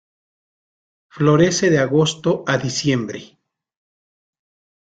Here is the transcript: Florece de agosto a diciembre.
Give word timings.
Florece 1.09 1.69
de 1.69 1.77
agosto 1.77 2.43
a 2.47 2.57
diciembre. 2.57 3.21